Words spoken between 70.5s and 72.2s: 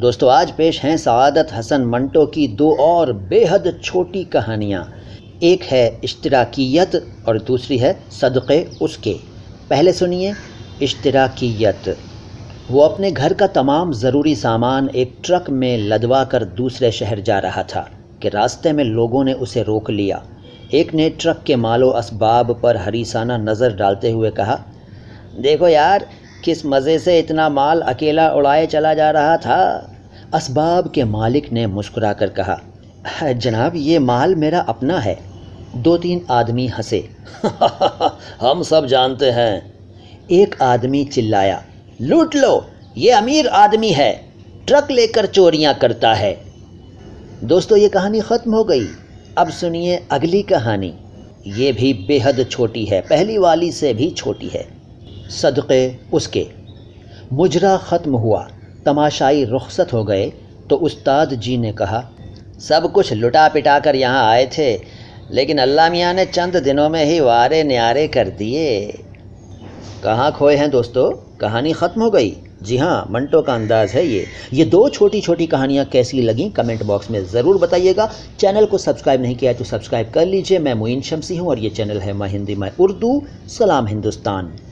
हैं दोस्तों? कहानी ख़त्म हो